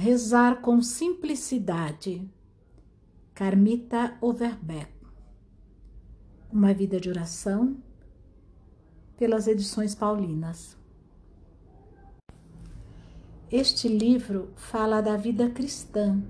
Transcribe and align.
Rezar 0.00 0.60
com 0.60 0.80
simplicidade. 0.80 2.24
Carmita 3.34 4.16
Overbeck. 4.20 4.92
Uma 6.52 6.72
vida 6.72 7.00
de 7.00 7.10
oração 7.10 7.78
pelas 9.16 9.48
edições 9.48 9.96
paulinas. 9.96 10.76
Este 13.50 13.88
livro 13.88 14.52
fala 14.54 15.00
da 15.00 15.16
vida 15.16 15.50
cristã, 15.50 16.22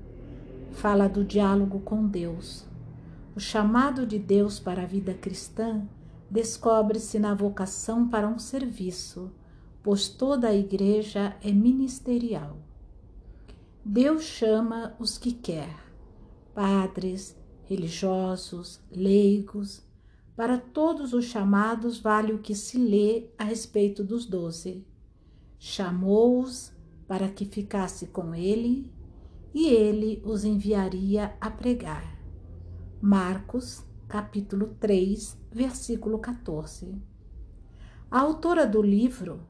fala 0.73 1.07
do 1.07 1.23
diálogo 1.23 1.81
com 1.81 2.07
Deus. 2.07 2.65
O 3.37 3.39
chamado 3.39 4.07
de 4.07 4.19
Deus 4.19 4.59
para 4.59 4.85
a 4.85 4.87
vida 4.87 5.13
cristã 5.13 5.87
descobre-se 6.31 7.19
na 7.19 7.35
vocação 7.35 8.09
para 8.09 8.27
um 8.27 8.39
serviço, 8.39 9.31
pois 9.83 10.09
toda 10.09 10.49
a 10.49 10.55
igreja 10.55 11.37
é 11.43 11.53
ministerial. 11.53 12.67
Deus 13.91 14.25
chama 14.25 14.95
os 14.99 15.17
que 15.17 15.33
quer, 15.33 15.75
padres, 16.55 17.35
religiosos, 17.65 18.83
leigos. 18.91 19.83
Para 20.37 20.59
todos 20.59 21.15
os 21.15 21.25
chamados 21.25 21.99
vale 21.99 22.35
o 22.35 22.39
que 22.39 22.55
se 22.55 22.77
lê 22.77 23.31
a 23.39 23.45
respeito 23.45 24.05
dos 24.05 24.27
doze. 24.27 24.87
Chamou-os 25.59 26.71
para 27.07 27.31
que 27.31 27.47
ficasse 27.47 28.09
com 28.09 28.35
ele, 28.35 28.93
e 29.55 29.69
ele 29.69 30.23
os 30.23 30.45
enviaria 30.45 31.35
a 31.41 31.51
pregar. 31.51 32.21
Marcos, 33.01 33.83
capítulo 34.07 34.77
3, 34.79 35.35
versículo 35.51 36.19
14. 36.19 36.95
A 38.11 38.21
autora 38.21 38.67
do 38.67 38.83
livro, 38.83 39.41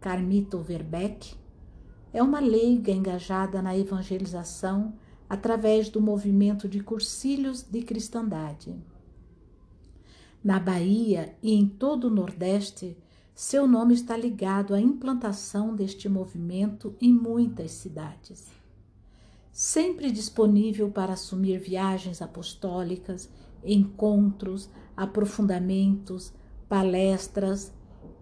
Carmita 0.00 0.56
Verbeck, 0.56 1.36
é 2.16 2.22
uma 2.22 2.40
leiga 2.40 2.90
engajada 2.90 3.60
na 3.60 3.76
evangelização 3.76 4.94
através 5.28 5.90
do 5.90 6.00
movimento 6.00 6.66
de 6.66 6.80
cursilhos 6.80 7.62
de 7.62 7.82
cristandade. 7.82 8.74
Na 10.42 10.58
Bahia 10.58 11.36
e 11.42 11.52
em 11.52 11.68
todo 11.68 12.04
o 12.04 12.10
Nordeste, 12.10 12.96
seu 13.34 13.66
nome 13.66 13.92
está 13.92 14.16
ligado 14.16 14.72
à 14.72 14.80
implantação 14.80 15.76
deste 15.76 16.08
movimento 16.08 16.94
em 17.02 17.12
muitas 17.12 17.72
cidades. 17.72 18.46
Sempre 19.52 20.10
disponível 20.10 20.90
para 20.90 21.12
assumir 21.12 21.58
viagens 21.58 22.22
apostólicas, 22.22 23.28
encontros, 23.62 24.70
aprofundamentos, 24.96 26.32
palestras, 26.66 27.74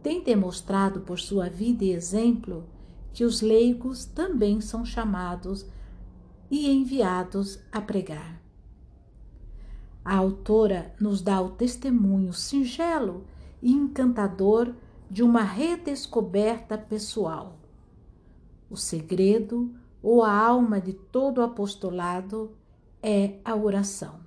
tem 0.03 0.21
demonstrado 0.21 1.03
por 1.03 1.21
sua 1.21 1.49
vida 1.49 1.85
e 1.85 1.93
exemplo 1.93 2.74
que 3.15 3.25
os 3.25 3.41
leigos 3.41 4.05
também 4.05 4.61
são 4.61 4.85
chamados 4.85 5.65
e 6.51 6.69
enviados 6.69 7.61
a 7.71 7.81
pregar. 7.81 8.43
A 10.05 10.17
autora 10.17 10.93
nos 11.01 11.23
dá 11.23 11.41
o 11.41 11.51
testemunho 11.51 12.33
singelo 12.33 13.25
e 13.63 13.73
encantador 13.73 14.75
de 15.09 15.23
uma 15.23 15.43
redescoberta 15.43 16.77
pessoal. 16.77 17.61
O 18.69 18.77
segredo 18.77 19.73
ou 20.03 20.25
a 20.25 20.37
alma 20.37 20.81
de 20.81 20.93
todo 20.93 21.41
apostolado 21.41 22.57
é 23.01 23.39
a 23.45 23.55
oração. 23.55 24.19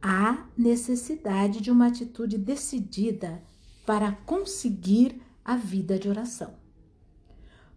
Há 0.00 0.46
necessidade 0.56 1.60
de 1.60 1.70
uma 1.70 1.88
atitude 1.88 2.38
decidida 2.38 3.42
para 3.84 4.12
conseguir 4.24 5.20
a 5.44 5.54
vida 5.54 5.98
de 5.98 6.08
oração 6.08 6.57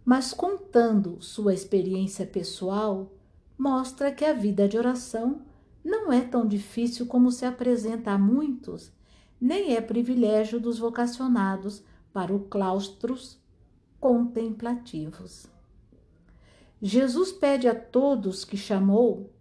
mas 0.04 0.32
contando 0.32 1.20
sua 1.20 1.54
experiência 1.54 2.26
pessoal, 2.26 3.12
mostra 3.56 4.10
que 4.10 4.24
a 4.24 4.32
vida 4.32 4.68
de 4.68 4.76
oração 4.76 5.42
não 5.84 6.12
é 6.12 6.20
tão 6.20 6.46
difícil 6.46 7.06
como 7.06 7.30
se 7.30 7.44
apresenta 7.44 8.12
a 8.12 8.18
muitos, 8.18 8.92
nem 9.40 9.74
é 9.74 9.80
privilégio 9.80 10.60
dos 10.60 10.78
vocacionados 10.78 11.82
para 12.12 12.34
o 12.34 12.40
claustros 12.40 13.40
contemplativos. 13.98 15.46
Jesus 16.80 17.30
pede 17.30 17.68
a 17.68 17.74
todos 17.74 18.44
que 18.44 18.56
chamou 18.56 19.32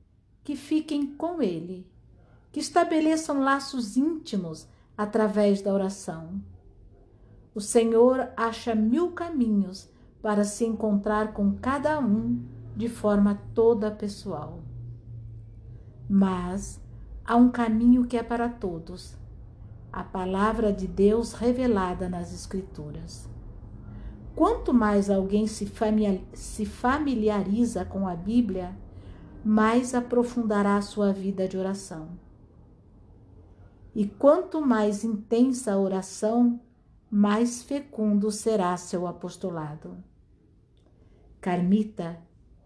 que 0.43 0.55
fiquem 0.55 1.07
com 1.07 1.41
ele, 1.41 1.87
que 2.51 2.59
estabeleçam 2.59 3.41
laços 3.41 3.97
íntimos 3.97 4.67
através 4.97 5.61
da 5.61 5.73
oração. 5.73 6.41
O 7.53 7.61
Senhor 7.61 8.31
acha 8.37 8.75
mil 8.75 9.11
caminhos 9.11 9.89
para 10.21 10.43
se 10.43 10.65
encontrar 10.65 11.33
com 11.33 11.53
cada 11.53 11.99
um 11.99 12.41
de 12.75 12.87
forma 12.87 13.41
toda 13.53 13.91
pessoal. 13.91 14.59
Mas 16.09 16.79
há 17.25 17.35
um 17.35 17.49
caminho 17.49 18.05
que 18.05 18.17
é 18.17 18.23
para 18.23 18.49
todos, 18.49 19.17
a 19.91 20.03
palavra 20.03 20.71
de 20.71 20.87
Deus 20.87 21.33
revelada 21.33 22.07
nas 22.07 22.33
Escrituras. 22.33 23.29
Quanto 24.35 24.73
mais 24.73 25.09
alguém 25.09 25.45
se 25.47 26.65
familiariza 26.65 27.83
com 27.83 28.07
a 28.07 28.15
Bíblia, 28.15 28.75
mais 29.43 29.93
aprofundará 29.93 30.77
a 30.77 30.81
sua 30.81 31.11
vida 31.11 31.47
de 31.47 31.57
oração. 31.57 32.09
E 33.93 34.05
quanto 34.05 34.61
mais 34.61 35.03
intensa 35.03 35.73
a 35.73 35.79
oração, 35.79 36.61
mais 37.09 37.61
fecundo 37.61 38.31
será 38.31 38.77
seu 38.77 39.05
apostolado. 39.05 39.97
Carmita, 41.41 42.21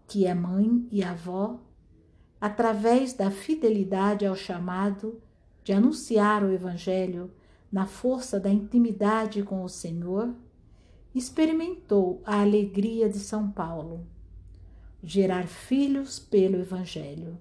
que 0.06 0.26
é 0.26 0.34
mãe 0.34 0.86
e 0.92 1.02
avó, 1.02 1.58
através 2.38 3.14
da 3.14 3.30
fidelidade 3.30 4.26
ao 4.26 4.36
chamado 4.36 5.20
de 5.64 5.72
anunciar 5.72 6.44
o 6.44 6.52
Evangelho 6.52 7.32
na 7.72 7.86
força 7.86 8.38
da 8.38 8.50
intimidade 8.50 9.42
com 9.42 9.64
o 9.64 9.68
Senhor, 9.68 10.32
experimentou 11.14 12.20
a 12.24 12.42
alegria 12.42 13.08
de 13.08 13.18
São 13.18 13.50
Paulo, 13.50 14.06
gerar 15.02 15.46
filhos 15.46 16.18
pelo 16.18 16.56
Evangelho. 16.56 17.38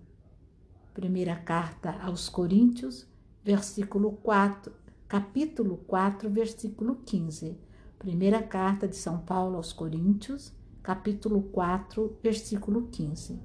Primeira 0.94 1.35
carta 1.35 1.91
aos 2.02 2.29
Coríntios, 2.29 3.06
versículo 3.44 4.13
4, 4.23 4.72
capítulo 5.09 5.78
4, 5.85 6.29
versículo 6.29 6.96
15. 7.06 7.57
Primeira 8.00 8.41
carta 8.41 8.88
de 8.88 8.96
São 8.96 9.19
Paulo 9.19 9.57
aos 9.57 9.73
Coríntios, 9.73 10.54
capítulo 10.85 11.41
4, 11.41 12.16
versículo 12.22 12.84
15. 12.91 13.40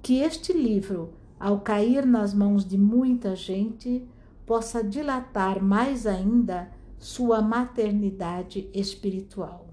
Que 0.00 0.20
este 0.20 0.54
livro, 0.54 1.12
ao 1.38 1.60
cair 1.60 2.06
nas 2.06 2.32
mãos 2.32 2.64
de 2.64 2.78
muita 2.78 3.36
gente, 3.36 4.08
possa 4.46 4.82
dilatar 4.82 5.62
mais 5.62 6.06
ainda 6.06 6.72
sua 6.98 7.42
maternidade 7.42 8.70
espiritual. 8.72 9.68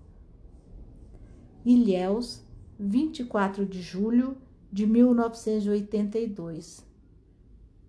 Ilhéus, 1.64 2.46
24 2.78 3.66
de 3.66 3.82
julho 3.82 4.36
de 4.70 4.86
1982. 4.86 6.86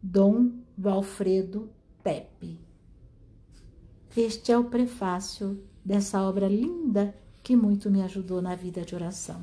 Dom 0.01 0.53
Valfredo 0.77 1.69
Tepe. 2.05 2.61
Este 4.17 4.53
é 4.53 4.59
o 4.59 4.71
prefácio 4.71 5.61
dessa 5.85 6.23
obra 6.23 6.47
linda 6.47 7.13
que 7.49 7.57
muito 7.57 7.91
me 7.91 8.03
ajudou 8.03 8.43
na 8.43 8.55
vida 8.55 8.83
de 8.83 8.95
oração. 8.95 9.41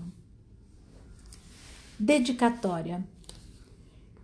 Dedicatória. 1.97 3.03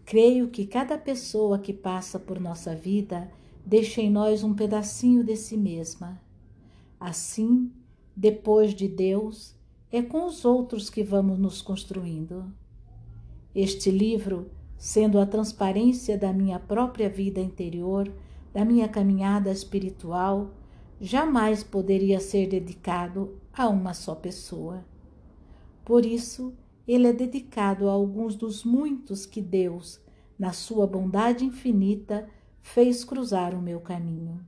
Creio 0.05 0.49
que 0.49 0.67
cada 0.67 0.99
pessoa 0.99 1.57
que 1.57 1.73
passa 1.73 2.19
por 2.19 2.39
nossa 2.39 2.75
vida 2.75 3.27
deixa 3.65 3.99
em 3.99 4.11
nós 4.11 4.43
um 4.43 4.53
pedacinho 4.53 5.23
de 5.23 5.35
si 5.35 5.57
mesma. 5.57 6.21
Assim, 6.99 7.71
depois 8.15 8.75
de 8.75 8.87
Deus, 8.87 9.55
é 9.91 9.99
com 9.99 10.27
os 10.27 10.45
outros 10.45 10.87
que 10.87 11.01
vamos 11.01 11.39
nos 11.39 11.59
construindo. 11.59 12.53
Este 13.55 13.89
livro, 13.89 14.51
sendo 14.77 15.17
a 15.17 15.25
transparência 15.25 16.19
da 16.19 16.31
minha 16.31 16.59
própria 16.59 17.09
vida 17.09 17.39
interior, 17.39 18.13
da 18.53 18.63
minha 18.63 18.87
caminhada 18.87 19.51
espiritual, 19.51 20.51
jamais 20.99 21.63
poderia 21.63 22.19
ser 22.19 22.47
dedicado 22.47 23.40
a 23.53 23.67
uma 23.67 23.93
só 23.93 24.15
pessoa. 24.15 24.85
Por 25.83 26.05
isso, 26.05 26.53
ele 26.87 27.07
é 27.07 27.13
dedicado 27.13 27.87
a 27.87 27.91
alguns 27.91 28.35
dos 28.35 28.63
muitos 28.63 29.25
que 29.25 29.41
Deus, 29.41 29.99
na 30.37 30.51
sua 30.51 30.87
bondade 30.87 31.45
infinita, 31.45 32.27
fez 32.61 33.03
cruzar 33.03 33.53
o 33.53 33.61
meu 33.61 33.79
caminho. 33.79 34.39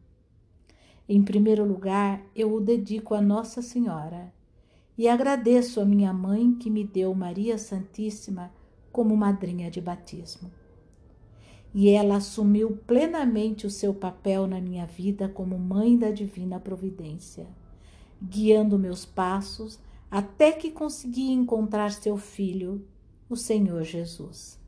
Em 1.08 1.22
primeiro 1.22 1.66
lugar, 1.66 2.24
eu 2.36 2.54
o 2.54 2.62
dedico 2.62 3.14
a 3.14 3.22
Nossa 3.22 3.62
Senhora 3.62 4.34
e 4.98 5.08
agradeço 5.08 5.82
a 5.82 5.86
minha 5.86 6.14
mãe 6.14 6.54
que 6.54 6.70
me 6.70 6.84
deu 6.84 7.14
Maria 7.14 7.58
Santíssima 7.58 8.52
como 8.92 9.18
madrinha 9.18 9.70
de 9.70 9.82
batismo 9.82 10.52
e 11.74 11.90
ela 11.90 12.18
assumiu 12.18 12.78
plenamente 12.86 13.66
o 13.66 13.70
seu 13.70 13.94
papel 13.94 14.46
na 14.46 14.62
minha 14.62 14.86
vida 14.86 15.28
como 15.28 15.58
mãe 15.58 15.98
da 15.98 16.12
divina 16.12 16.60
providência, 16.60 17.48
guiando 18.24 18.80
meus 18.80 19.06
passos 19.06 19.78
até 20.10 20.52
que 20.52 20.72
consegui 20.72 21.32
encontrar 21.32 21.92
seu 21.92 22.16
filho, 22.18 22.88
o 23.30 23.36
Senhor 23.36 23.84
Jesus. 23.84 24.60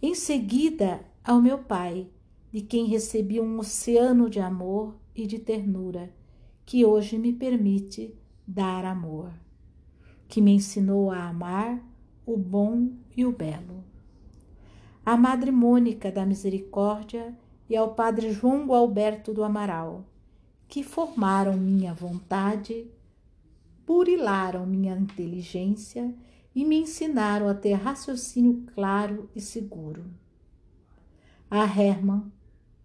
Em 0.00 0.14
seguida, 0.14 1.00
ao 1.22 1.40
meu 1.40 1.58
Pai, 1.58 2.08
de 2.50 2.60
quem 2.60 2.86
recebi 2.86 3.40
um 3.40 3.58
oceano 3.58 4.28
de 4.28 4.40
amor 4.40 4.96
e 5.14 5.26
de 5.26 5.38
ternura, 5.38 6.12
que 6.64 6.84
hoje 6.84 7.18
me 7.18 7.32
permite 7.32 8.14
dar 8.46 8.84
amor, 8.84 9.32
que 10.26 10.40
me 10.40 10.52
ensinou 10.52 11.10
a 11.10 11.28
amar 11.28 11.82
o 12.26 12.36
bom 12.36 12.90
e 13.16 13.24
o 13.24 13.32
belo. 13.32 13.84
À 15.04 15.16
Madre 15.16 15.50
Mônica 15.50 16.10
da 16.10 16.24
Misericórdia 16.24 17.36
e 17.68 17.76
ao 17.76 17.94
Padre 17.94 18.32
João 18.32 18.72
Alberto 18.72 19.34
do 19.34 19.44
Amaral, 19.44 20.04
que 20.72 20.82
formaram 20.82 21.54
minha 21.54 21.92
vontade, 21.92 22.86
burilaram 23.86 24.64
minha 24.64 24.96
inteligência 24.96 26.14
e 26.54 26.64
me 26.64 26.76
ensinaram 26.78 27.46
a 27.46 27.52
ter 27.52 27.74
raciocínio 27.74 28.64
claro 28.74 29.28
e 29.36 29.40
seguro. 29.42 30.02
A 31.50 31.64
Herman, 31.64 32.22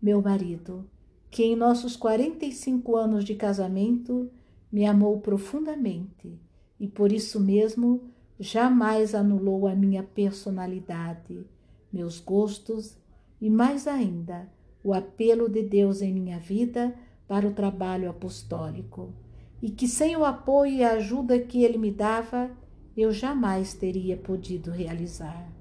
meu 0.01 0.21
marido, 0.21 0.85
que 1.31 1.45
em 1.45 1.55
nossos 1.55 1.95
45 1.95 2.97
anos 2.97 3.23
de 3.23 3.35
casamento 3.35 4.29
me 4.69 4.85
amou 4.85 5.21
profundamente 5.21 6.37
e 6.77 6.89
por 6.89 7.09
isso 7.13 7.39
mesmo 7.39 8.01
jamais 8.37 9.15
anulou 9.15 9.65
a 9.65 9.73
minha 9.73 10.03
personalidade, 10.03 11.47
meus 11.89 12.19
gostos 12.19 12.97
e 13.39 13.49
mais 13.49 13.87
ainda 13.87 14.51
o 14.83 14.93
apelo 14.93 15.47
de 15.47 15.63
Deus 15.63 16.01
em 16.01 16.11
minha 16.11 16.37
vida 16.37 16.93
para 17.27 17.47
o 17.47 17.53
trabalho 17.53 18.09
apostólico, 18.09 19.13
e 19.61 19.69
que 19.69 19.87
sem 19.87 20.15
o 20.15 20.23
apoio 20.23 20.73
e 20.73 20.83
a 20.83 20.93
ajuda 20.93 21.39
que 21.39 21.63
ele 21.63 21.77
me 21.77 21.91
dava, 21.91 22.49
eu 22.95 23.11
jamais 23.11 23.73
teria 23.73 24.15
podido 24.15 24.71
realizar. 24.71 25.51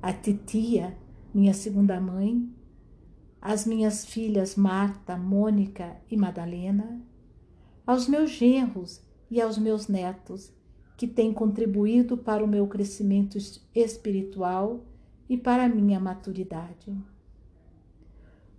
A 0.00 0.12
titia, 0.12 0.96
minha 1.32 1.54
segunda 1.54 2.00
mãe, 2.00 2.48
às 3.40 3.66
minhas 3.66 4.04
filhas 4.04 4.54
Marta, 4.54 5.16
Mônica 5.16 5.96
e 6.10 6.16
Madalena, 6.16 7.00
aos 7.86 8.06
meus 8.06 8.30
genros 8.30 9.00
e 9.30 9.40
aos 9.40 9.58
meus 9.58 9.88
netos, 9.88 10.52
que 10.96 11.08
têm 11.08 11.32
contribuído 11.32 12.16
para 12.16 12.44
o 12.44 12.48
meu 12.48 12.66
crescimento 12.68 13.36
espiritual 13.74 14.84
e 15.28 15.36
para 15.36 15.64
a 15.64 15.68
minha 15.68 15.98
maturidade. 15.98 16.96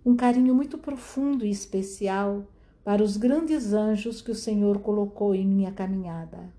Um 0.04 0.14
carinho 0.14 0.54
muito 0.54 0.76
profundo 0.76 1.46
e 1.46 1.50
especial 1.50 2.44
para 2.84 3.02
os 3.02 3.16
grandes 3.16 3.72
anjos 3.72 4.20
que 4.20 4.30
o 4.30 4.34
Senhor 4.34 4.80
colocou 4.80 5.34
em 5.34 5.46
minha 5.46 5.72
caminhada: 5.72 6.52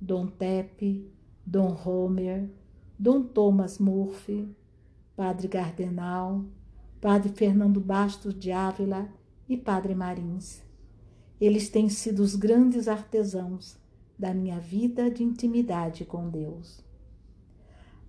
Dom 0.00 0.26
Tepe, 0.26 1.06
Dom 1.44 1.76
Homer, 1.84 2.48
Dom 2.98 3.22
Thomas 3.22 3.78
Murphy, 3.78 4.48
Padre 5.14 5.46
Gardenal, 5.46 6.42
Padre 6.98 7.30
Fernando 7.34 7.80
Bastos 7.80 8.34
de 8.34 8.50
Ávila 8.50 9.06
e 9.46 9.58
Padre 9.58 9.94
Marins. 9.94 10.62
Eles 11.38 11.68
têm 11.68 11.90
sido 11.90 12.20
os 12.20 12.34
grandes 12.34 12.88
artesãos 12.88 13.76
da 14.18 14.32
minha 14.32 14.58
vida 14.58 15.10
de 15.10 15.22
intimidade 15.22 16.06
com 16.06 16.30
Deus. 16.30 16.82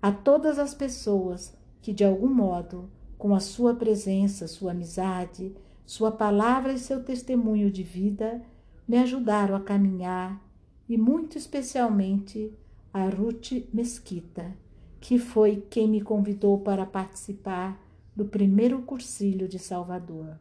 A 0.00 0.10
todas 0.10 0.58
as 0.58 0.72
pessoas 0.72 1.54
que, 1.82 1.92
de 1.92 2.04
algum 2.04 2.32
modo, 2.32 2.90
com 3.18 3.34
a 3.34 3.40
sua 3.40 3.74
presença, 3.74 4.46
sua 4.46 4.70
amizade, 4.70 5.52
sua 5.84 6.12
palavra 6.12 6.72
e 6.72 6.78
seu 6.78 7.02
testemunho 7.02 7.70
de 7.70 7.82
vida, 7.82 8.40
me 8.86 8.96
ajudaram 8.96 9.56
a 9.56 9.60
caminhar, 9.60 10.42
e 10.88 10.96
muito 10.96 11.36
especialmente 11.36 12.52
a 12.92 13.08
Ruth 13.08 13.52
Mesquita, 13.72 14.56
que 15.00 15.18
foi 15.18 15.62
quem 15.68 15.88
me 15.88 16.00
convidou 16.00 16.60
para 16.60 16.86
participar 16.86 17.78
do 18.16 18.24
primeiro 18.24 18.80
cursilho 18.82 19.46
de 19.46 19.58
Salvador. 19.58 20.38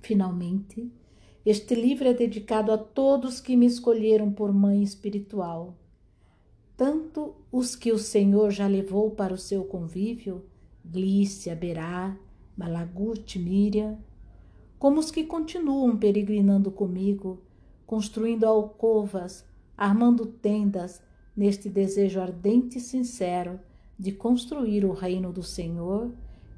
Finalmente, 0.00 0.90
este 1.44 1.74
livro 1.74 2.08
é 2.08 2.14
dedicado 2.14 2.72
a 2.72 2.78
todos 2.78 3.40
que 3.40 3.56
me 3.56 3.66
escolheram 3.66 4.32
por 4.32 4.52
mãe 4.52 4.82
espiritual, 4.82 5.76
tanto 6.76 7.34
os 7.52 7.76
que 7.76 7.92
o 7.92 7.98
Senhor 7.98 8.50
já 8.50 8.66
levou 8.66 9.10
para 9.10 9.34
o 9.34 9.38
seu 9.38 9.64
convívio, 9.64 10.44
Glícia, 10.84 11.54
Berá, 11.54 12.16
Malagut, 12.56 13.38
Miriam, 13.38 13.98
como 14.78 14.98
os 14.98 15.10
que 15.10 15.24
continuam 15.24 15.96
peregrinando 15.96 16.70
comigo, 16.70 17.42
construindo 17.86 18.44
alcovas, 18.44 19.44
armando 19.76 20.26
tendas, 20.26 21.02
neste 21.36 21.68
desejo 21.68 22.20
ardente 22.20 22.78
e 22.78 22.80
sincero 22.80 23.60
de 23.98 24.12
construir 24.12 24.84
o 24.84 24.92
reino 24.92 25.32
do 25.32 25.42
Senhor 25.42 26.12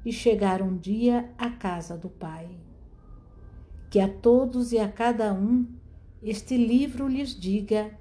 e 0.05 0.11
chegar 0.11 0.61
um 0.61 0.77
dia 0.77 1.29
à 1.37 1.49
casa 1.49 1.97
do 1.97 2.09
Pai. 2.09 2.49
Que 3.89 3.99
a 3.99 4.07
todos 4.07 4.71
e 4.71 4.79
a 4.79 4.89
cada 4.89 5.33
um 5.33 5.65
este 6.21 6.57
livro 6.57 7.07
lhes 7.07 7.37
diga 7.37 7.91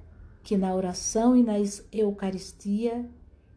que 0.43 0.57
na 0.57 0.75
oração 0.75 1.37
e 1.37 1.43
na 1.43 1.55
Eucaristia 1.93 3.09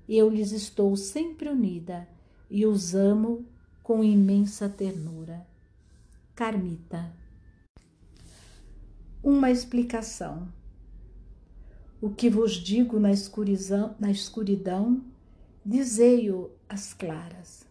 eu 0.08 0.30
lhes 0.30 0.52
estou 0.52 0.96
sempre 0.96 1.50
unida 1.50 2.08
e 2.50 2.66
os 2.66 2.96
amo 2.96 3.46
com 3.82 4.04
imensa 4.04 4.68
ternura. 4.68 5.46
Carmita. 6.36 7.14
Uma 9.24 9.52
explicação. 9.52 10.48
O 12.02 12.10
que 12.10 12.30
vos 12.30 12.54
digo 12.54 13.00
na 13.00 13.12
escuridão, 13.12 13.96
na 14.00 14.12
escuridão 14.12 15.04
dizei-o 15.66 16.52
às 16.70 16.94
claras. 16.94 17.66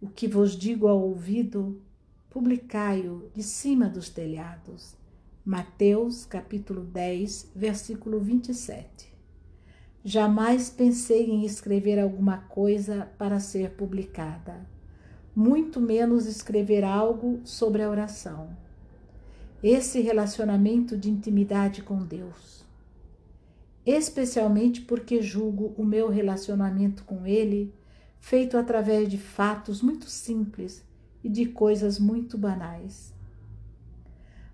O 0.00 0.08
que 0.08 0.26
vos 0.26 0.56
digo 0.56 0.88
ao 0.88 1.00
ouvido, 1.00 1.80
publicai-o 2.28 3.30
de 3.34 3.42
cima 3.42 3.88
dos 3.88 4.08
telhados. 4.08 4.94
Mateus 5.44 6.26
capítulo 6.26 6.82
10, 6.84 7.52
versículo 7.54 8.20
27. 8.20 9.09
Jamais 10.02 10.70
pensei 10.70 11.30
em 11.30 11.44
escrever 11.44 11.98
alguma 11.98 12.38
coisa 12.38 13.10
para 13.18 13.38
ser 13.38 13.72
publicada, 13.72 14.66
muito 15.36 15.78
menos 15.78 16.24
escrever 16.24 16.84
algo 16.84 17.40
sobre 17.44 17.82
a 17.82 17.90
oração. 17.90 18.48
Esse 19.62 20.00
relacionamento 20.00 20.96
de 20.96 21.10
intimidade 21.10 21.82
com 21.82 22.02
Deus. 22.02 22.64
Especialmente 23.84 24.80
porque 24.80 25.20
julgo 25.20 25.74
o 25.76 25.84
meu 25.84 26.08
relacionamento 26.08 27.04
com 27.04 27.26
Ele 27.26 27.74
feito 28.18 28.56
através 28.56 29.06
de 29.06 29.18
fatos 29.18 29.82
muito 29.82 30.06
simples 30.06 30.82
e 31.22 31.28
de 31.28 31.44
coisas 31.44 31.98
muito 31.98 32.38
banais. 32.38 33.12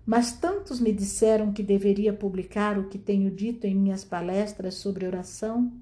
Mas 0.07 0.31
tantos 0.31 0.79
me 0.79 0.93
disseram 0.93 1.51
que 1.51 1.61
deveria 1.61 2.13
publicar 2.13 2.79
o 2.79 2.87
que 2.87 2.97
tenho 2.97 3.29
dito 3.29 3.67
em 3.67 3.75
minhas 3.75 4.05
palestras 4.05 4.75
sobre 4.75 5.05
oração, 5.05 5.73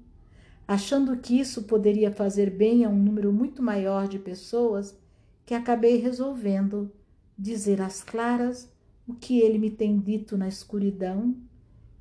achando 0.66 1.16
que 1.16 1.38
isso 1.38 1.62
poderia 1.62 2.10
fazer 2.10 2.50
bem 2.50 2.84
a 2.84 2.88
um 2.88 3.00
número 3.00 3.32
muito 3.32 3.62
maior 3.62 4.08
de 4.08 4.18
pessoas, 4.18 4.98
que 5.44 5.54
acabei 5.54 5.98
resolvendo 5.98 6.90
dizer 7.38 7.80
às 7.80 8.02
claras 8.02 8.68
o 9.06 9.14
que 9.14 9.38
ele 9.38 9.60
me 9.60 9.70
tem 9.70 10.00
dito 10.00 10.36
na 10.36 10.48
escuridão 10.48 11.36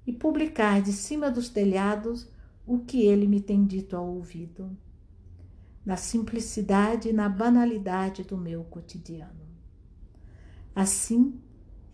e 0.08 0.12
publicar 0.12 0.82
de 0.82 0.94
cima 0.94 1.30
dos 1.30 1.48
telhados 1.48 2.28
o 2.66 2.80
que 2.80 3.06
ele 3.06 3.28
me 3.28 3.40
tem 3.40 3.64
dito 3.64 3.96
ao 3.96 4.08
ouvido 4.08 4.76
na 5.86 5.96
simplicidade 5.96 7.10
e 7.10 7.14
na 7.14 7.30
banalidade 7.30 8.24
do 8.24 8.36
meu 8.36 8.64
cotidiano. 8.64 9.46
Assim, 10.74 11.40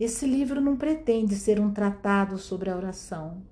esse 0.03 0.25
livro 0.25 0.60
não 0.60 0.75
pretende 0.75 1.36
ser 1.36 1.60
um 1.60 1.72
tratado 1.72 2.38
sobre 2.38 2.70
a 2.70 2.75
oração, 2.75 3.43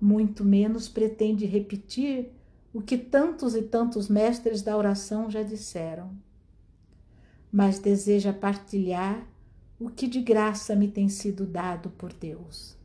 muito 0.00 0.44
menos 0.44 0.88
pretende 0.88 1.46
repetir 1.46 2.32
o 2.72 2.80
que 2.80 2.98
tantos 2.98 3.54
e 3.54 3.62
tantos 3.62 4.08
mestres 4.08 4.62
da 4.62 4.76
oração 4.76 5.30
já 5.30 5.42
disseram, 5.42 6.10
mas 7.52 7.78
deseja 7.78 8.32
partilhar 8.32 9.26
o 9.78 9.88
que 9.88 10.08
de 10.08 10.20
graça 10.20 10.74
me 10.74 10.88
tem 10.88 11.08
sido 11.08 11.46
dado 11.46 11.90
por 11.90 12.12
Deus, 12.12 12.76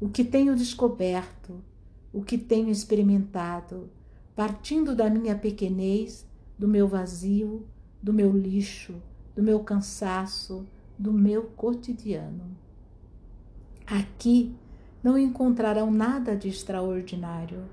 o 0.00 0.08
que 0.08 0.24
tenho 0.24 0.56
descoberto, 0.56 1.62
o 2.12 2.22
que 2.22 2.38
tenho 2.38 2.70
experimentado 2.70 3.90
partindo 4.34 4.94
da 4.94 5.08
minha 5.08 5.34
pequenez, 5.34 6.26
do 6.58 6.68
meu 6.68 6.86
vazio, 6.86 7.66
do 8.02 8.12
meu 8.12 8.30
lixo, 8.30 8.94
do 9.34 9.42
meu 9.42 9.60
cansaço, 9.60 10.66
do 10.98 11.12
meu 11.12 11.44
cotidiano. 11.44 12.56
Aqui 13.86 14.54
não 15.02 15.18
encontrarão 15.18 15.90
nada 15.90 16.36
de 16.36 16.48
extraordinário, 16.48 17.64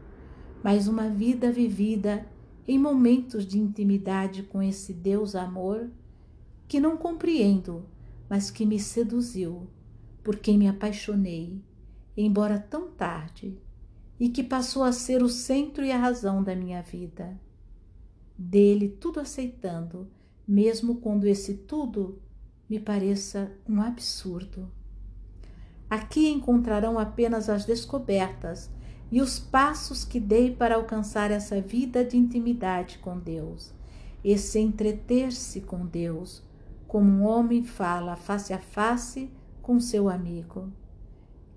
mas 0.64 0.88
uma 0.88 1.10
vida 1.10 1.52
vivida 1.52 2.26
em 2.68 2.78
momentos 2.78 3.46
de 3.46 3.60
intimidade 3.60 4.44
com 4.44 4.62
esse 4.62 4.94
Deus 4.94 5.36
amor 5.36 5.90
que 6.68 6.80
não 6.80 6.96
compreendo, 6.96 7.86
mas 8.30 8.50
que 8.50 8.66
me 8.66 8.80
seduziu, 8.80 9.68
por 10.24 10.38
quem 10.38 10.58
me 10.58 10.68
apaixonei 10.68 11.62
embora 12.16 12.60
tão 12.60 12.92
tarde, 12.92 13.58
e 14.20 14.30
que 14.30 14.44
passou 14.44 14.84
a 14.84 14.92
ser 14.92 15.24
o 15.24 15.30
centro 15.30 15.84
e 15.84 15.92
a 15.92 15.98
razão 15.98 16.44
da 16.44 16.56
minha 16.56 16.82
vida. 16.82 17.40
Dele 18.38 18.88
tudo 18.88 19.20
aceitando, 19.20 20.08
mesmo 20.48 20.98
quando 20.98 21.26
esse 21.26 21.56
tudo 21.56 22.22
me 22.70 22.80
pareça 22.80 23.52
um 23.68 23.82
absurdo. 23.82 24.72
Aqui 25.90 26.30
encontrarão 26.30 26.98
apenas 26.98 27.50
as 27.50 27.66
descobertas 27.66 28.70
e 29.12 29.22
os 29.22 29.38
passos 29.38 30.04
que 30.04 30.20
dei 30.20 30.50
para 30.56 30.76
alcançar 30.76 31.30
essa 31.30 31.62
vida 31.62 32.04
de 32.04 32.18
intimidade 32.18 32.98
com 32.98 33.20
Deus, 33.20 33.72
esse 34.24 34.58
entreter-se 34.60 35.62
com 35.62 35.86
Deus, 35.86 36.42
como 36.88 37.12
um 37.12 37.24
homem 37.24 37.64
fala 37.64 38.16
face 38.16 38.54
a 38.54 38.60
face 38.60 39.30
com 39.62 39.80
seu 39.80 40.10
amigo, 40.10 40.72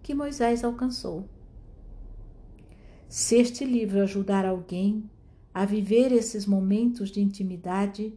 que 0.03 0.15
Moisés 0.15 0.63
alcançou. 0.63 1.29
Se 3.09 3.37
este 3.37 3.65
livro 3.65 4.03
ajudar 4.03 4.45
alguém 4.45 5.09
a 5.55 5.65
viver 5.65 6.13
esses 6.13 6.45
momentos 6.45 7.11
de 7.11 7.23
intimidade 7.23 8.13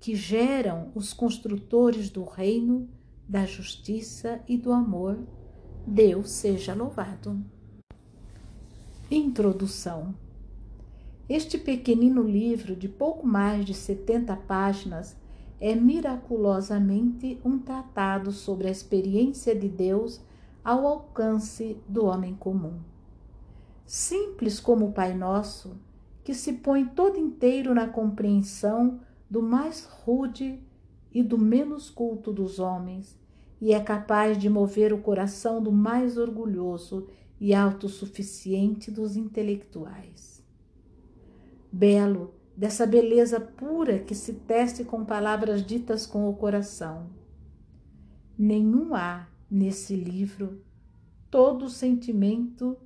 que 0.00 0.16
geram 0.16 0.90
os 0.94 1.12
construtores 1.12 2.08
do 2.08 2.24
reino, 2.24 2.88
da 3.28 3.44
justiça 3.44 4.40
e 4.48 4.56
do 4.56 4.72
amor, 4.72 5.18
Deus 5.86 6.30
seja 6.30 6.74
louvado. 6.74 7.38
Introdução 9.10 10.14
Este 11.28 11.58
pequenino 11.58 12.22
livro 12.22 12.74
de 12.74 12.88
pouco 12.88 13.26
mais 13.26 13.66
de 13.66 13.74
70 13.74 14.34
páginas 14.36 15.16
é 15.60 15.74
miraculosamente 15.74 17.38
um 17.44 17.58
tratado 17.58 18.32
sobre 18.32 18.68
a 18.68 18.70
experiência 18.70 19.54
de 19.54 19.68
Deus 19.68 20.22
ao 20.64 20.86
alcance 20.86 21.76
do 21.86 22.06
homem 22.06 22.34
comum. 22.34 22.78
Simples 23.84 24.58
como 24.58 24.86
o 24.86 24.92
Pai 24.92 25.14
Nosso, 25.14 25.76
que 26.24 26.32
se 26.32 26.54
põe 26.54 26.86
todo 26.86 27.18
inteiro 27.18 27.74
na 27.74 27.86
compreensão 27.86 29.00
do 29.30 29.40
mais 29.40 29.84
rude 29.84 30.60
e 31.12 31.22
do 31.22 31.38
menos 31.38 31.88
culto 31.88 32.32
dos 32.32 32.58
homens, 32.58 33.16
e 33.60 33.72
é 33.72 33.80
capaz 33.80 34.36
de 34.36 34.50
mover 34.50 34.92
o 34.92 35.00
coração 35.00 35.62
do 35.62 35.70
mais 35.70 36.18
orgulhoso 36.18 37.06
e 37.38 37.54
autossuficiente 37.54 38.90
dos 38.90 39.16
intelectuais. 39.16 40.44
Belo, 41.70 42.34
dessa 42.56 42.86
beleza 42.86 43.40
pura 43.40 44.00
que 44.00 44.14
se 44.14 44.32
tece 44.32 44.84
com 44.84 45.04
palavras 45.04 45.64
ditas 45.64 46.06
com 46.06 46.28
o 46.28 46.34
coração. 46.34 47.10
Nenhum 48.36 48.94
há 48.94 49.28
nesse 49.50 49.94
livro 49.94 50.62
todo 51.30 51.70
sentimento 51.70 52.76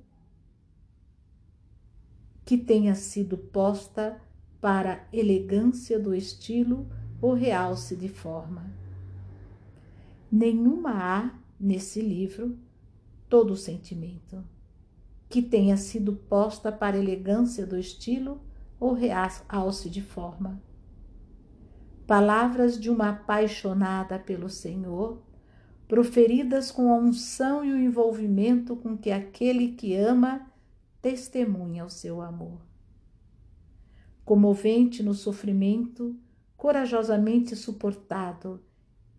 que 2.45 2.57
tenha 2.57 2.93
sido 2.93 3.37
posta 3.37 4.21
para 4.65 5.07
elegância 5.13 5.99
do 5.99 6.15
estilo 6.15 6.87
ou 7.21 7.35
realce 7.35 7.95
de 7.95 8.09
forma. 8.09 8.65
Nenhuma 10.31 10.89
há 10.89 11.39
nesse 11.59 12.01
livro 12.01 12.57
todo 13.29 13.55
sentimento, 13.55 14.43
que 15.29 15.39
tenha 15.39 15.77
sido 15.77 16.13
posta 16.13 16.71
para 16.71 16.97
elegância 16.97 17.63
do 17.63 17.77
estilo 17.77 18.41
ou 18.79 18.93
realce 18.93 19.87
de 19.87 20.01
forma. 20.01 20.59
Palavras 22.07 22.79
de 22.79 22.89
uma 22.89 23.09
apaixonada 23.09 24.17
pelo 24.17 24.49
Senhor, 24.49 25.21
proferidas 25.87 26.71
com 26.71 26.91
a 26.91 26.97
unção 26.97 27.63
e 27.63 27.71
o 27.71 27.77
envolvimento 27.77 28.75
com 28.75 28.97
que 28.97 29.11
aquele 29.11 29.73
que 29.73 29.95
ama 29.95 30.51
testemunha 31.03 31.85
o 31.85 31.89
seu 31.91 32.19
amor. 32.19 32.73
Comovente 34.25 35.03
no 35.03 35.13
sofrimento, 35.13 36.19
corajosamente 36.57 37.55
suportado, 37.55 38.59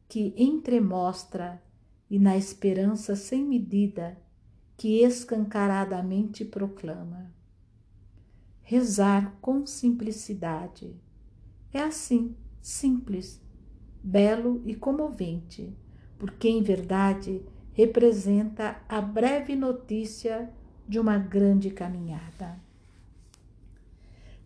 que 0.08 0.34
entremostra 0.36 1.62
e 2.10 2.18
na 2.18 2.36
esperança 2.36 3.16
sem 3.16 3.44
medida 3.44 4.20
que 4.76 5.02
escancaradamente 5.02 6.44
proclama. 6.44 7.32
Rezar 8.62 9.38
com 9.40 9.64
simplicidade. 9.64 10.94
É 11.72 11.80
assim, 11.80 12.34
simples, 12.60 13.40
belo 14.02 14.60
e 14.66 14.74
comovente, 14.74 15.72
porque 16.18 16.48
em 16.48 16.62
verdade 16.62 17.42
representa 17.72 18.82
a 18.88 19.00
breve 19.00 19.54
notícia 19.54 20.50
de 20.88 20.98
uma 20.98 21.18
grande 21.18 21.70
caminhada. 21.70 22.65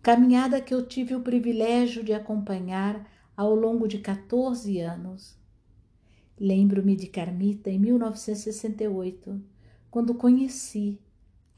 Caminhada 0.02 0.60
que 0.60 0.72
eu 0.74 0.86
tive 0.86 1.14
o 1.14 1.20
privilégio 1.20 2.02
de 2.02 2.12
acompanhar 2.12 3.06
ao 3.36 3.54
longo 3.54 3.86
de 3.86 3.98
14 3.98 4.80
anos 4.80 5.40
Lembro-me 6.40 6.96
de 6.96 7.06
Carmita 7.06 7.68
em 7.68 7.78
1968, 7.78 9.38
quando 9.90 10.14
conheci, 10.14 10.98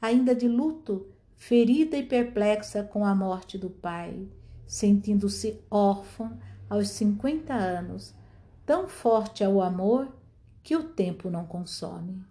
ainda 0.01 0.35
de 0.35 0.45
luto, 0.45 1.07
ferida 1.37 1.95
e 1.95 2.03
perplexa 2.03 2.83
com 2.83 3.05
a 3.05 3.15
morte 3.15 3.57
do 3.57 3.69
pai, 3.69 4.27
sentindo-se 4.67 5.57
órfã 5.71 6.37
aos 6.69 6.89
50 6.89 7.53
anos, 7.53 8.13
tão 8.65 8.89
forte 8.89 9.41
é 9.41 9.47
o 9.47 9.61
amor 9.61 10.13
que 10.61 10.75
o 10.75 10.83
tempo 10.83 11.29
não 11.29 11.45
consome. 11.45 12.21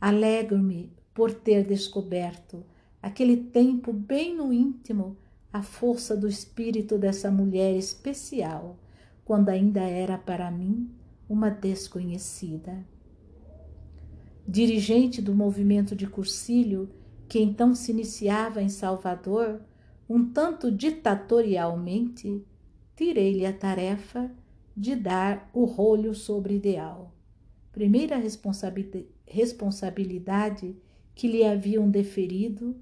Alegro-me 0.00 0.90
por 1.12 1.30
ter 1.30 1.66
descoberto, 1.66 2.64
aquele 3.04 3.36
tempo 3.36 3.92
bem 3.92 4.34
no 4.34 4.50
íntimo, 4.50 5.18
a 5.52 5.62
força 5.62 6.16
do 6.16 6.26
espírito 6.26 6.96
dessa 6.96 7.30
mulher 7.30 7.76
especial, 7.76 8.78
quando 9.26 9.50
ainda 9.50 9.82
era 9.82 10.16
para 10.16 10.50
mim 10.50 10.90
uma 11.28 11.50
desconhecida. 11.50 12.82
Dirigente 14.48 15.20
do 15.20 15.34
movimento 15.34 15.94
de 15.94 16.06
Cursilho, 16.06 16.88
que 17.28 17.38
então 17.38 17.74
se 17.74 17.92
iniciava 17.92 18.62
em 18.62 18.70
Salvador, 18.70 19.60
um 20.08 20.24
tanto 20.24 20.72
ditatorialmente, 20.72 22.42
tirei-lhe 22.96 23.44
a 23.44 23.52
tarefa 23.52 24.30
de 24.74 24.96
dar 24.96 25.50
o 25.52 25.66
rolho 25.66 26.14
sobre 26.14 26.54
ideal. 26.54 27.14
Primeira 27.70 28.18
responsabilidade 29.26 30.74
que 31.14 31.28
lhe 31.28 31.44
haviam 31.44 31.90
deferido 31.90 32.74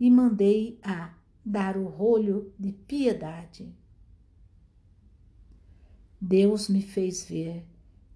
e 0.00 0.10
mandei 0.10 0.80
a 0.82 1.12
dar 1.44 1.76
o 1.76 1.84
rolho 1.86 2.52
de 2.58 2.72
piedade. 2.72 3.70
Deus 6.18 6.68
me 6.68 6.80
fez 6.80 7.24
ver, 7.24 7.66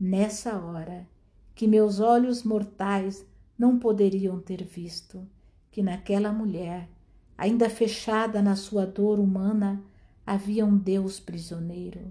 nessa 0.01 0.59
hora, 0.59 1.07
que 1.55 1.69
meus 1.69 2.01
olhos 2.01 2.43
mortais 2.43 3.25
não 3.57 3.79
poderiam 3.79 4.41
ter 4.41 4.65
visto, 4.65 5.29
que 5.71 5.83
naquela 5.83 6.33
mulher, 6.33 6.89
ainda 7.37 7.69
fechada 7.69 8.41
na 8.41 8.57
sua 8.57 8.87
dor 8.87 9.21
humana, 9.21 9.83
havia 10.27 10.65
um 10.65 10.77
Deus 10.77 11.21
prisioneiro, 11.21 12.11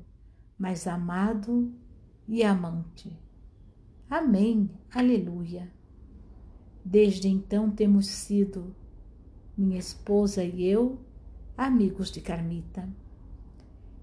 mas 0.58 0.86
amado 0.88 1.74
e 2.28 2.44
amante. 2.44 3.12
Amém, 4.10 4.70
aleluia. 4.92 5.72
Desde 6.86 7.28
então 7.28 7.72
temos 7.72 8.08
sido, 8.08 8.76
minha 9.58 9.80
esposa 9.80 10.44
e 10.44 10.66
eu, 10.66 11.00
amigos 11.58 12.12
de 12.12 12.22
Carmita. 12.22 12.88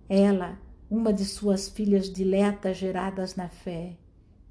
Ela, 0.09 0.59
uma 0.89 1.13
de 1.13 1.25
suas 1.25 1.69
filhas 1.69 2.11
diletas 2.11 2.77
geradas 2.77 3.37
na 3.37 3.49
fé. 3.49 3.97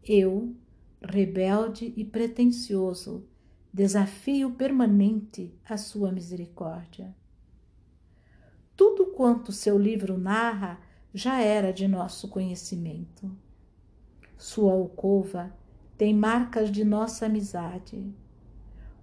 Eu, 0.04 0.56
rebelde 1.02 1.94
e 1.96 2.04
pretensioso, 2.04 3.28
desafio 3.74 4.52
permanente 4.52 5.54
a 5.66 5.78
sua 5.78 6.12
misericórdia. 6.12 7.16
Tudo 8.76 9.08
quanto 9.08 9.52
seu 9.52 9.78
livro 9.78 10.18
narra 10.18 10.80
já 11.14 11.42
era 11.42 11.72
de 11.72 11.88
nosso 11.88 12.28
conhecimento. 12.30 13.30
Sua 14.38 14.72
alcova 14.72 15.54
tem 15.98 16.14
marcas 16.14 16.72
de 16.72 16.86
nossa 16.86 17.26
amizade. 17.26 18.14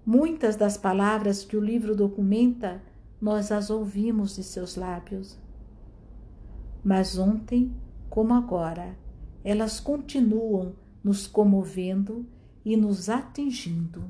Muitas 0.06 0.56
das 0.56 0.78
palavras 0.78 1.44
que 1.44 1.56
o 1.56 1.60
livro 1.60 1.94
documenta, 1.94 2.80
nós 3.20 3.52
as 3.52 3.68
ouvimos 3.68 4.36
de 4.36 4.44
seus 4.44 4.76
lábios 4.76 5.36
mas 6.86 7.18
ontem 7.18 7.74
como 8.08 8.32
agora, 8.32 8.96
elas 9.42 9.80
continuam 9.80 10.76
nos 11.02 11.26
comovendo 11.26 12.24
e 12.64 12.76
nos 12.76 13.08
atingindo. 13.08 14.04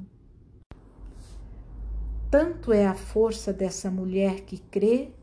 Tanto 2.31 2.75
é 2.75 2.87
a 2.87 2.93
força 2.93 3.51
dessa 3.51 3.91
mulher 3.91 4.43
que 4.43 4.59
crê, 4.59 5.15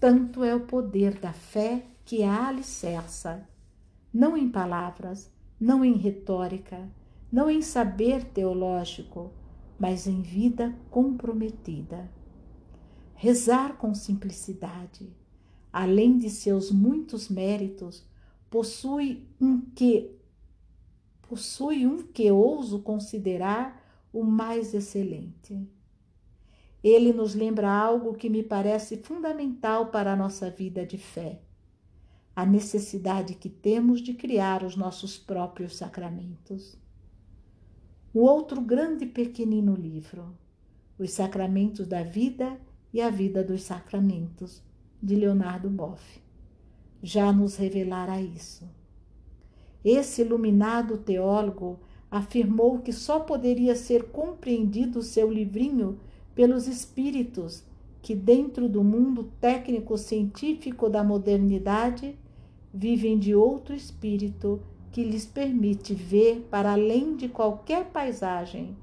tanto 0.00 0.42
é 0.42 0.54
o 0.54 0.60
poder 0.60 1.18
da 1.18 1.34
fé 1.34 1.84
que 2.02 2.22
a 2.22 2.48
alicerça, 2.48 3.46
não 4.10 4.34
em 4.34 4.48
palavras, 4.48 5.30
não 5.60 5.84
em 5.84 5.98
retórica, 5.98 6.88
não 7.30 7.50
em 7.50 7.60
saber 7.60 8.24
teológico, 8.24 9.32
mas 9.80 10.06
em 10.06 10.20
vida 10.20 10.76
comprometida. 10.90 12.12
Rezar 13.14 13.78
com 13.78 13.94
simplicidade, 13.94 15.10
além 15.72 16.18
de 16.18 16.28
seus 16.28 16.70
muitos 16.70 17.30
méritos, 17.30 18.06
possui 18.50 19.26
um 19.40 19.58
que 19.60 20.14
possui 21.22 21.86
um 21.86 22.02
que 22.02 22.30
ouso 22.30 22.80
considerar 22.80 23.80
o 24.12 24.22
mais 24.22 24.74
excelente. 24.74 25.66
Ele 26.82 27.12
nos 27.12 27.34
lembra 27.34 27.70
algo 27.70 28.14
que 28.14 28.28
me 28.28 28.42
parece 28.42 28.96
fundamental 28.98 29.86
para 29.86 30.12
a 30.12 30.16
nossa 30.16 30.50
vida 30.50 30.84
de 30.84 30.98
fé: 30.98 31.40
a 32.34 32.44
necessidade 32.44 33.34
que 33.34 33.48
temos 33.48 34.02
de 34.02 34.12
criar 34.12 34.62
os 34.62 34.76
nossos 34.76 35.16
próprios 35.16 35.76
sacramentos. 35.76 36.76
O 38.12 38.22
outro 38.22 38.60
grande 38.60 39.06
pequenino 39.06 39.72
livro, 39.72 40.34
Os 40.98 41.12
Sacramentos 41.12 41.86
da 41.86 42.02
Vida 42.02 42.60
e 42.92 43.00
a 43.00 43.08
Vida 43.08 43.44
dos 43.44 43.62
Sacramentos, 43.62 44.60
de 45.00 45.14
Leonardo 45.14 45.70
Boff, 45.70 46.20
já 47.00 47.32
nos 47.32 47.54
revelará 47.54 48.20
isso. 48.20 48.68
Esse 49.84 50.22
iluminado 50.22 50.98
teólogo 50.98 51.78
afirmou 52.10 52.80
que 52.80 52.92
só 52.92 53.20
poderia 53.20 53.76
ser 53.76 54.06
compreendido 54.10 55.02
seu 55.02 55.30
livrinho 55.30 56.00
pelos 56.34 56.66
espíritos 56.66 57.62
que, 58.02 58.16
dentro 58.16 58.68
do 58.68 58.82
mundo 58.82 59.30
técnico-científico 59.40 60.90
da 60.90 61.04
modernidade, 61.04 62.18
vivem 62.74 63.16
de 63.16 63.36
outro 63.36 63.72
espírito 63.72 64.60
que 64.92 65.04
lhes 65.04 65.24
permite 65.24 65.94
ver 65.94 66.48
para 66.50 66.72
além 66.72 67.16
de 67.16 67.28
qualquer 67.28 67.86
paisagem 67.86 68.76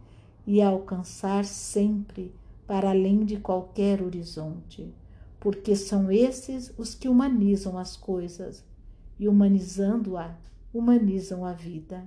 e 0.45 0.61
alcançar 0.61 1.43
sempre 1.43 2.33
para 2.65 2.89
além 2.89 3.25
de 3.25 3.37
qualquer 3.37 4.01
horizonte, 4.01 4.93
porque 5.39 5.75
são 5.75 6.09
esses 6.11 6.73
os 6.77 6.95
que 6.95 7.09
humanizam 7.09 7.77
as 7.77 7.97
coisas 7.97 8.63
e, 9.19 9.27
humanizando-a, 9.27 10.37
humanizam 10.73 11.43
a 11.45 11.51
vida. 11.51 12.05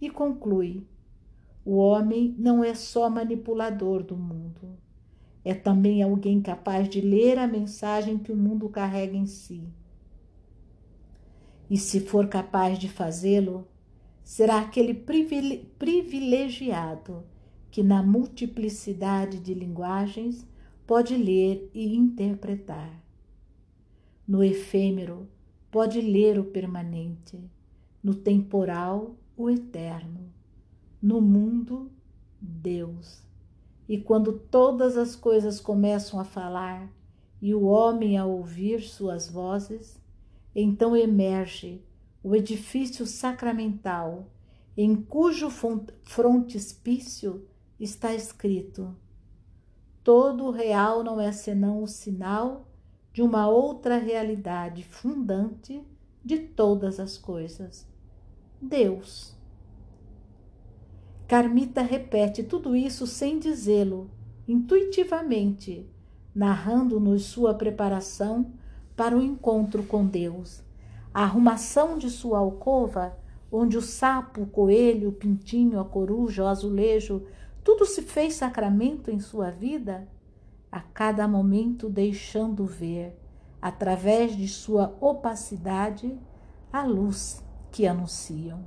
E 0.00 0.10
conclui: 0.10 0.86
o 1.64 1.76
homem 1.76 2.34
não 2.38 2.62
é 2.62 2.74
só 2.74 3.08
manipulador 3.08 4.02
do 4.02 4.16
mundo, 4.16 4.76
é 5.44 5.54
também 5.54 6.02
alguém 6.02 6.42
capaz 6.42 6.88
de 6.88 7.00
ler 7.00 7.38
a 7.38 7.46
mensagem 7.46 8.18
que 8.18 8.32
o 8.32 8.36
mundo 8.36 8.68
carrega 8.68 9.16
em 9.16 9.26
si 9.26 9.66
e 11.72 11.76
se 11.78 11.98
for 12.00 12.28
capaz 12.28 12.78
de 12.78 12.86
fazê-lo, 12.86 13.66
será 14.22 14.60
aquele 14.60 14.92
privilegiado 14.92 17.24
que, 17.70 17.82
na 17.82 18.02
multiplicidade 18.02 19.40
de 19.40 19.54
linguagens, 19.54 20.46
pode 20.86 21.16
ler 21.16 21.70
e 21.72 21.96
interpretar. 21.96 23.02
No 24.28 24.44
efêmero, 24.44 25.26
pode 25.70 26.02
ler 26.02 26.38
o 26.38 26.44
permanente, 26.44 27.42
no 28.02 28.14
temporal, 28.14 29.16
o 29.34 29.48
eterno, 29.48 30.30
no 31.00 31.22
mundo, 31.22 31.90
Deus. 32.38 33.26
E 33.88 33.96
quando 33.96 34.34
todas 34.34 34.98
as 34.98 35.16
coisas 35.16 35.58
começam 35.58 36.20
a 36.20 36.24
falar 36.24 36.92
e 37.40 37.54
o 37.54 37.62
homem 37.62 38.18
a 38.18 38.26
ouvir 38.26 38.82
suas 38.82 39.26
vozes, 39.26 40.01
então 40.54 40.96
emerge 40.96 41.82
o 42.22 42.36
edifício 42.36 43.06
sacramental, 43.06 44.30
em 44.76 44.94
cujo 44.94 45.48
frontispício 46.02 47.46
está 47.78 48.14
escrito: 48.14 48.94
Todo 50.04 50.50
real 50.50 51.02
não 51.02 51.20
é 51.20 51.32
senão 51.32 51.82
o 51.82 51.88
sinal 51.88 52.68
de 53.12 53.22
uma 53.22 53.48
outra 53.48 53.98
realidade 53.98 54.82
fundante 54.82 55.82
de 56.24 56.38
todas 56.38 56.98
as 56.98 57.18
coisas. 57.18 57.86
Deus. 58.60 59.36
Carmita 61.26 61.82
repete 61.82 62.42
tudo 62.42 62.76
isso 62.76 63.06
sem 63.06 63.38
dizê-lo, 63.38 64.10
intuitivamente, 64.46 65.88
narrando-nos 66.34 67.24
sua 67.24 67.54
preparação 67.54 68.52
para 69.02 69.18
o 69.18 69.20
encontro 69.20 69.82
com 69.82 70.06
Deus. 70.06 70.62
A 71.12 71.24
arrumação 71.24 71.98
de 71.98 72.08
sua 72.08 72.38
alcova, 72.38 73.18
onde 73.50 73.76
o 73.76 73.82
sapo, 73.82 74.42
o 74.42 74.46
coelho, 74.46 75.08
o 75.08 75.12
pintinho, 75.12 75.80
a 75.80 75.84
coruja, 75.84 76.44
o 76.44 76.46
azulejo, 76.46 77.26
tudo 77.64 77.84
se 77.84 78.02
fez 78.02 78.34
sacramento 78.34 79.10
em 79.10 79.18
sua 79.18 79.50
vida, 79.50 80.06
a 80.70 80.80
cada 80.80 81.26
momento 81.26 81.88
deixando 81.88 82.64
ver, 82.64 83.18
através 83.60 84.36
de 84.36 84.46
sua 84.46 84.96
opacidade, 85.00 86.16
a 86.72 86.84
luz 86.84 87.42
que 87.72 87.88
anunciam. 87.88 88.62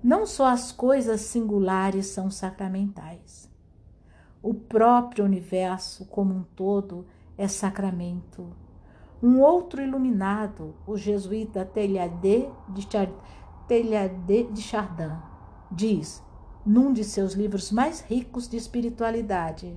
Não 0.00 0.24
só 0.24 0.46
as 0.46 0.70
coisas 0.70 1.20
singulares 1.22 2.06
são 2.06 2.30
sacramentais. 2.30 3.50
O 4.40 4.54
próprio 4.54 5.24
universo 5.24 6.04
como 6.04 6.32
um 6.32 6.44
todo 6.44 7.04
é 7.36 7.48
sacramento 7.48 8.62
um 9.24 9.40
outro 9.40 9.80
iluminado, 9.80 10.74
o 10.86 10.98
jesuíta 10.98 11.64
Teilhardé 11.64 12.50
de 12.68 14.60
Chardin, 14.60 15.16
diz, 15.72 16.22
num 16.62 16.92
de 16.92 17.02
seus 17.02 17.32
livros 17.32 17.72
mais 17.72 18.02
ricos 18.02 18.46
de 18.46 18.58
espiritualidade, 18.58 19.74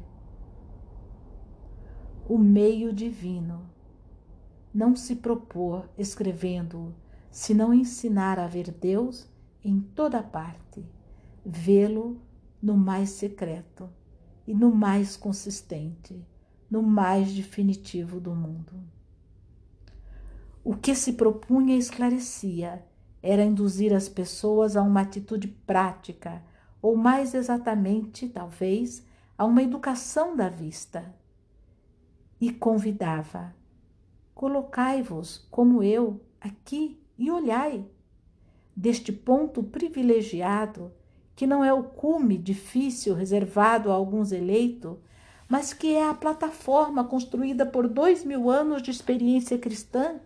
o 2.28 2.38
meio 2.38 2.92
divino. 2.92 3.62
Não 4.74 4.98
se 4.98 5.16
propor, 5.16 5.90
escrevendo, 5.98 6.94
senão 7.32 7.74
ensinar 7.74 8.38
a 8.40 8.48
ver 8.48 8.70
Deus 8.70 9.32
em 9.64 9.80
toda 9.80 10.22
parte, 10.22 10.86
vê-lo 11.46 12.20
no 12.62 12.76
mais 12.76 13.12
secreto 13.12 13.90
e 14.46 14.54
no 14.54 14.76
mais 14.76 15.16
consistente, 15.16 16.22
no 16.70 16.84
mais 16.84 17.32
definitivo 17.34 18.20
do 18.20 18.36
mundo. 18.36 18.97
O 20.70 20.76
que 20.76 20.94
se 20.94 21.14
propunha 21.14 21.78
esclarecia 21.78 22.86
era 23.24 23.42
induzir 23.42 23.94
as 23.94 24.10
pessoas 24.10 24.76
a 24.76 24.82
uma 24.82 25.00
atitude 25.00 25.48
prática, 25.48 26.44
ou 26.82 26.98
mais 26.98 27.34
exatamente, 27.34 28.28
talvez, 28.28 29.02
a 29.38 29.46
uma 29.46 29.64
educação 29.64 30.36
da 30.36 30.50
vista. 30.50 31.16
E 32.42 32.52
convidava: 32.52 33.56
colocai-vos 34.36 35.48
como 35.50 35.82
eu 35.82 36.20
aqui 36.42 37.02
e 37.18 37.32
olhai. 37.32 37.86
Deste 38.76 39.14
ponto 39.14 39.64
privilegiado, 39.64 40.92
que 41.34 41.48
não 41.48 41.64
é 41.64 41.72
o 41.72 41.84
cume 41.84 42.38
difícil 42.38 43.16
reservado 43.16 43.90
a 43.90 43.94
alguns 43.94 44.34
eleitos, 44.34 44.98
mas 45.48 45.72
que 45.72 45.96
é 45.96 46.10
a 46.10 46.14
plataforma 46.14 47.06
construída 47.06 47.66
por 47.66 47.88
dois 47.88 48.26
mil 48.26 48.50
anos 48.50 48.82
de 48.82 48.92
experiência 48.92 49.58
cristã 49.58 50.20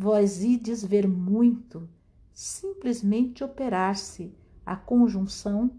vós 0.00 0.42
ides 0.42 0.82
ver 0.82 1.06
muito, 1.06 1.86
simplesmente 2.32 3.44
operar-se 3.44 4.34
a 4.64 4.74
conjunção 4.74 5.70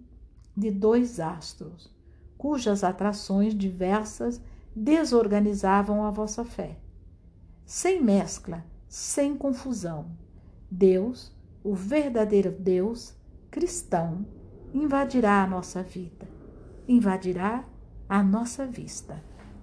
de 0.55 0.69
dois 0.69 1.19
astros, 1.19 1.91
cujas 2.37 2.83
atrações 2.83 3.55
diversas 3.55 4.39
desorganizavam 4.75 6.05
a 6.05 6.11
vossa 6.11 6.45
fé. 6.45 6.77
Sem 7.65 7.99
mescla, 7.99 8.63
sem 8.87 9.35
confusão, 9.35 10.11
Deus, 10.69 11.35
o 11.63 11.73
verdadeiro 11.73 12.51
Deus 12.51 13.15
cristão, 13.49 14.23
invadirá 14.71 15.41
a 15.41 15.47
nossa 15.47 15.81
vida, 15.81 16.29
invadirá 16.87 17.65
a 18.07 18.21
nossa 18.21 18.67
vista, 18.67 19.19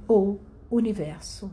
o 0.09 0.41
universo. 0.69 1.49